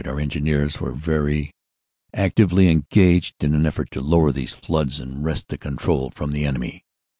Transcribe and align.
Our 0.03 0.19
Engineers 0.19 0.81
were 0.81 0.93
very 0.93 1.51
actively 2.11 2.69
engaged 2.71 3.43
in 3.43 3.53
an 3.53 3.67
effort 3.67 3.91
to 3.91 4.01
lower 4.01 4.31
these 4.31 4.51
floods 4.55 4.99
and 4.99 5.23
wrest 5.23 5.49
the 5.49 5.59
control 5.59 6.09
from 6.09 6.31
the 6.31 6.43
enemy. 6.43 6.83